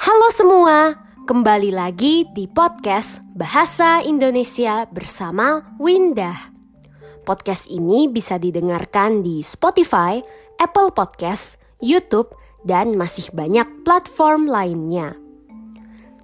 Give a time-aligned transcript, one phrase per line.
[0.00, 0.96] Halo semua,
[1.28, 6.56] kembali lagi di podcast Bahasa Indonesia bersama Windah.
[7.28, 10.16] Podcast ini bisa didengarkan di Spotify,
[10.56, 12.32] Apple Podcast, YouTube,
[12.64, 15.20] dan masih banyak platform lainnya.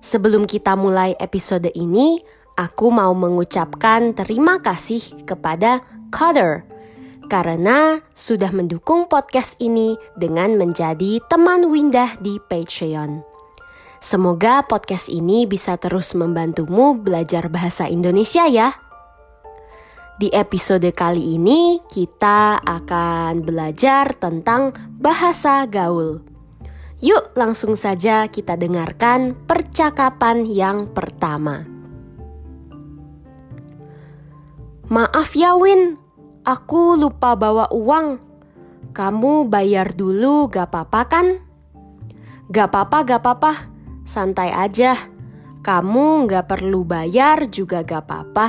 [0.00, 2.16] Sebelum kita mulai episode ini,
[2.56, 6.64] aku mau mengucapkan terima kasih kepada Coder
[7.28, 13.35] karena sudah mendukung podcast ini dengan menjadi teman Windah di Patreon.
[14.00, 18.76] Semoga podcast ini bisa terus membantumu belajar bahasa Indonesia ya.
[20.16, 26.24] Di episode kali ini kita akan belajar tentang bahasa gaul.
[27.04, 31.68] Yuk langsung saja kita dengarkan percakapan yang pertama.
[34.88, 35.98] Maaf ya Win,
[36.46, 38.22] Aku lupa bawa uang.
[38.94, 41.26] Kamu bayar dulu gak apa-apa kan?
[42.54, 43.52] Gak apa-apa, gak apa-apa.
[44.06, 45.10] Santai aja.
[45.66, 48.48] Kamu gak perlu bayar juga gak apa-apa.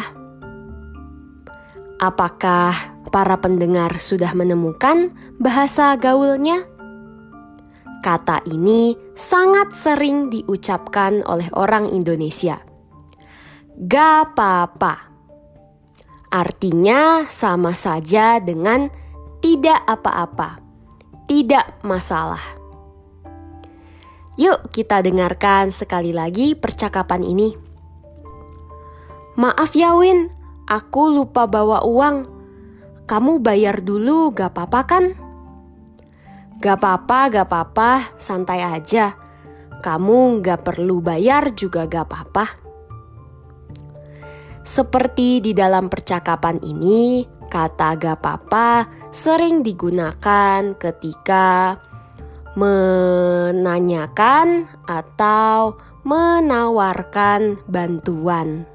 [1.97, 5.09] Apakah para pendengar sudah menemukan
[5.41, 6.61] bahasa gaulnya?
[8.05, 12.61] Kata ini sangat sering diucapkan oleh orang Indonesia.
[13.73, 15.09] Gak apa-apa.
[16.29, 18.93] Artinya sama saja dengan
[19.41, 20.61] tidak apa-apa,
[21.25, 22.41] tidak masalah.
[24.37, 27.57] Yuk kita dengarkan sekali lagi percakapan ini.
[29.33, 30.29] Maaf ya Win,
[30.69, 32.21] aku lupa bawa uang.
[33.09, 35.05] Kamu bayar dulu gak apa-apa kan?
[36.61, 39.17] Gak apa-apa, gak apa-apa, santai aja.
[39.81, 42.45] Kamu gak perlu bayar juga gak apa-apa.
[44.61, 51.77] Seperti di dalam percakapan ini, kata gak apa-apa sering digunakan ketika
[52.57, 58.65] menanyakan atau menawarkan bantuan.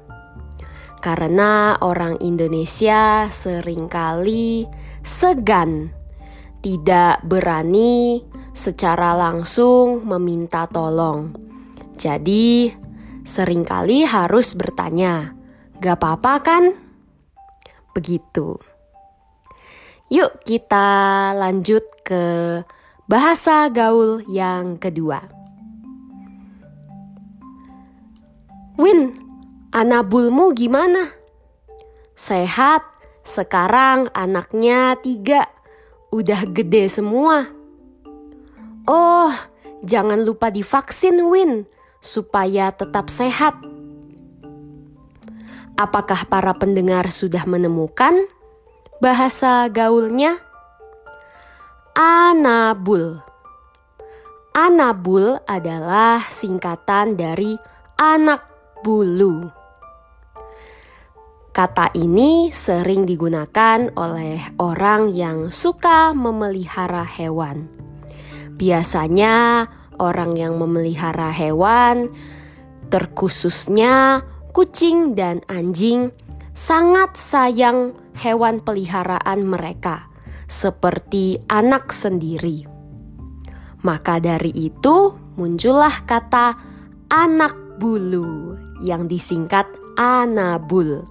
[1.03, 4.63] Karena orang Indonesia sering kali
[5.03, 5.91] segan,
[6.63, 8.23] tidak berani
[8.55, 11.35] secara langsung meminta tolong.
[11.99, 12.71] Jadi,
[13.27, 15.43] sering kali harus bertanya,
[15.83, 16.63] Gak apa-apa kan?
[17.91, 18.55] Begitu.
[20.07, 20.87] Yuk kita
[21.35, 22.23] lanjut ke
[23.07, 25.19] bahasa gaul yang kedua.
[28.79, 29.13] Win,
[29.69, 31.11] anabulmu gimana?
[32.15, 32.81] Sehat,
[33.21, 35.45] sekarang anaknya tiga,
[36.09, 37.49] udah gede semua.
[38.89, 39.31] Oh,
[39.85, 41.69] jangan lupa divaksin Win,
[42.01, 43.55] supaya tetap sehat.
[45.73, 48.29] Apakah para pendengar sudah menemukan
[49.01, 50.37] bahasa gaulnya?
[51.93, 53.21] Anabul.
[54.49, 57.53] Anabul adalah singkatan dari
[58.01, 58.41] anak
[58.81, 59.45] bulu.
[61.53, 67.69] Kata ini sering digunakan oleh orang yang suka memelihara hewan.
[68.57, 69.69] Biasanya,
[70.01, 72.09] orang yang memelihara hewan,
[72.89, 76.09] terkhususnya kucing dan anjing
[76.57, 80.09] sangat sayang hewan peliharaan mereka,
[80.53, 82.69] seperti anak sendiri.
[83.81, 86.53] Maka dari itu muncullah kata
[87.09, 88.53] anak bulu
[88.85, 89.65] yang disingkat
[89.97, 91.01] anabul.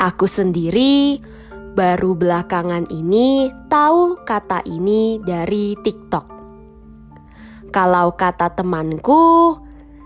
[0.00, 1.20] Aku sendiri
[1.76, 6.26] baru belakangan ini tahu kata ini dari TikTok.
[7.68, 9.52] Kalau kata temanku,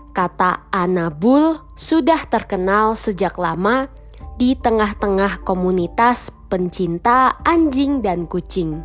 [0.09, 3.87] Kata anabul sudah terkenal sejak lama
[4.35, 8.81] di tengah-tengah komunitas pencinta anjing dan kucing.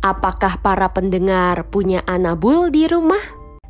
[0.00, 3.20] Apakah para pendengar punya anabul di rumah?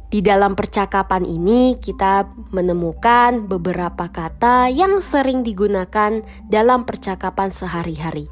[0.09, 8.25] Di dalam percakapan ini, kita menemukan beberapa kata yang sering digunakan dalam percakapan sehari-hari,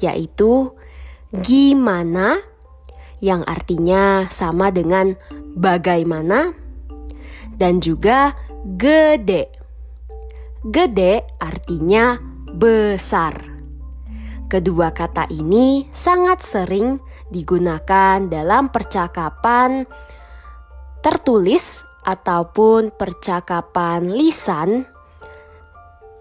[0.00, 0.72] yaitu
[1.36, 2.40] "gimana",
[3.20, 5.20] yang artinya sama dengan
[5.52, 6.56] "bagaimana",
[7.60, 8.32] dan juga
[8.64, 9.52] gede.
[10.64, 13.58] Gede artinya besar.
[14.48, 16.96] Kedua kata ini sangat sering
[17.28, 19.84] digunakan dalam percakapan
[21.04, 24.88] tertulis ataupun percakapan lisan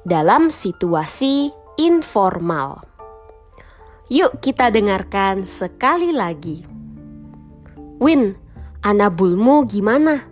[0.04, 2.84] dalam situasi informal.
[4.12, 6.64] Yuk kita dengarkan sekali lagi.
[8.00, 8.36] Win,
[8.84, 10.24] anabulmu gimana?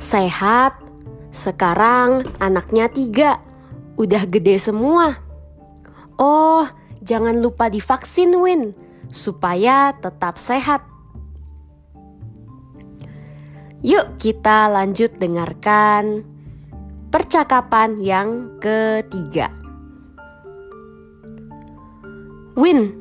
[0.00, 0.76] Sehat,
[1.32, 3.40] sekarang anaknya tiga,
[3.96, 5.18] udah gede semua.
[6.16, 6.64] Oh,
[7.02, 8.72] jangan lupa divaksin Win,
[9.10, 10.86] supaya tetap sehat.
[13.82, 16.22] Yuk kita lanjut dengarkan
[17.10, 19.50] percakapan yang ketiga.
[22.54, 22.94] Win,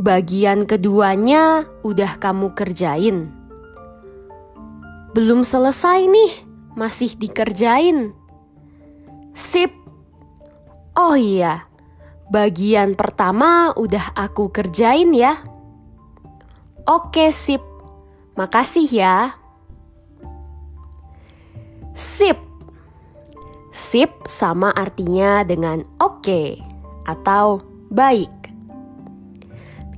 [0.00, 3.28] bagian keduanya udah kamu kerjain.
[5.12, 6.32] Belum selesai nih,
[6.72, 8.16] masih dikerjain.
[9.36, 9.83] Sip.
[10.94, 11.66] Oh iya,
[12.30, 15.42] bagian pertama udah aku kerjain ya.
[16.86, 17.58] Oke, sip.
[18.38, 19.34] Makasih ya.
[21.98, 22.38] Sip.
[23.74, 26.62] Sip sama artinya dengan oke
[27.10, 27.58] atau
[27.90, 28.30] baik.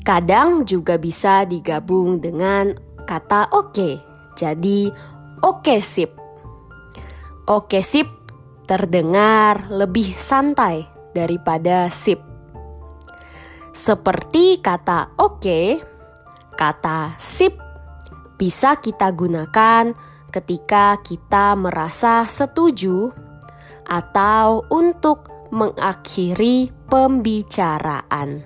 [0.00, 2.72] Kadang juga bisa digabung dengan
[3.04, 4.00] kata oke.
[4.32, 4.88] Jadi
[5.44, 6.16] oke sip.
[7.52, 8.15] Oke sip
[8.66, 10.84] terdengar lebih santai
[11.14, 12.18] daripada sip.
[13.70, 15.60] Seperti kata oke,
[16.58, 17.54] kata sip
[18.36, 19.94] bisa kita gunakan
[20.34, 23.08] ketika kita merasa setuju
[23.86, 28.42] atau untuk mengakhiri pembicaraan.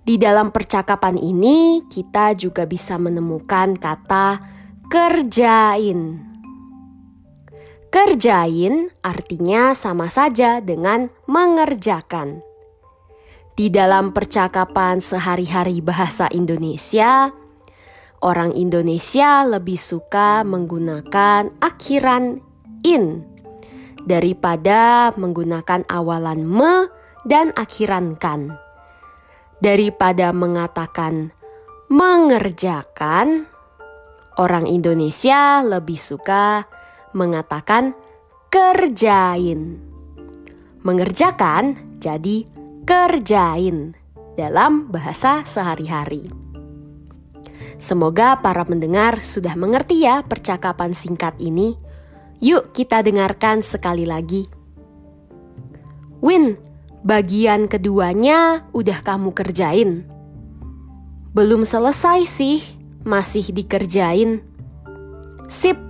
[0.00, 4.42] Di dalam percakapan ini, kita juga bisa menemukan kata
[4.90, 6.29] "kerjain".
[7.90, 12.42] Kerjain artinya sama saja dengan mengerjakan.
[13.58, 17.34] Di dalam percakapan sehari-hari bahasa Indonesia,
[18.20, 22.36] Orang Indonesia lebih suka menggunakan akhiran
[22.84, 23.24] in
[24.04, 26.92] daripada menggunakan awalan me
[27.24, 28.60] dan akhiran kan.
[29.64, 31.32] Daripada mengatakan
[31.88, 33.48] mengerjakan,
[34.36, 36.68] orang Indonesia lebih suka
[37.12, 37.94] mengatakan
[38.50, 39.78] kerjain.
[40.80, 42.48] Mengerjakan jadi
[42.88, 43.92] kerjain
[44.34, 46.24] dalam bahasa sehari-hari.
[47.80, 51.76] Semoga para pendengar sudah mengerti ya percakapan singkat ini.
[52.40, 54.48] Yuk kita dengarkan sekali lagi.
[56.20, 56.60] Win,
[57.00, 60.04] bagian keduanya udah kamu kerjain.
[61.32, 62.60] Belum selesai sih,
[63.04, 64.44] masih dikerjain.
[65.48, 65.89] Sip.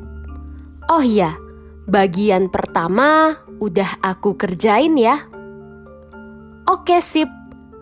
[0.90, 1.38] Oh iya,
[1.87, 5.22] bagian pertama udah aku kerjain ya.
[6.66, 7.31] Oke, sip.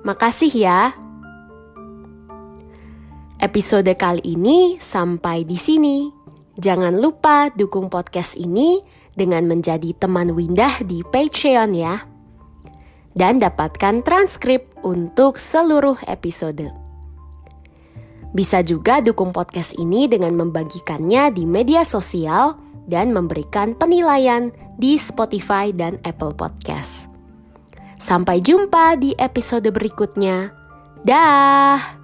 [0.05, 0.93] Makasih ya.
[3.41, 6.13] Episode kali ini sampai di sini.
[6.61, 8.85] Jangan lupa dukung podcast ini
[9.17, 12.05] dengan menjadi teman Windah di Patreon ya.
[13.17, 16.69] Dan dapatkan transkrip untuk seluruh episode.
[18.37, 24.51] Bisa juga dukung podcast ini dengan membagikannya di media sosial dan memberikan penilaian
[24.81, 27.07] di Spotify dan Apple Podcast.
[28.01, 30.51] Sampai jumpa di episode berikutnya.
[31.05, 31.98] Dah.